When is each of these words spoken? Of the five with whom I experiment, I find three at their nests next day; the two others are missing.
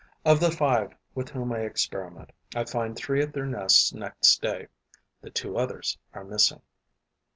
Of 0.25 0.39
the 0.39 0.49
five 0.49 0.95
with 1.13 1.29
whom 1.29 1.51
I 1.53 1.59
experiment, 1.59 2.31
I 2.55 2.63
find 2.65 2.95
three 2.95 3.21
at 3.21 3.33
their 3.33 3.45
nests 3.45 3.93
next 3.93 4.41
day; 4.41 4.65
the 5.21 5.29
two 5.29 5.59
others 5.59 5.95
are 6.11 6.23
missing. 6.23 6.63